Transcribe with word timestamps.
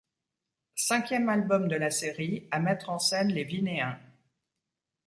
Cinquième 0.79 1.29
album 1.29 1.67
de 1.67 1.75
la 1.75 1.91
série 1.91 2.47
à 2.49 2.59
mettre 2.59 2.89
en 2.89 2.97
scène 2.97 3.31
les 3.31 3.43
Vinéens. 3.43 3.99